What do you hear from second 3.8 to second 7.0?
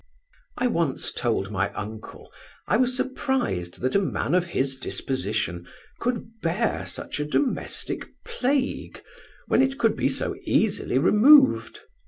that a man of his disposition could bear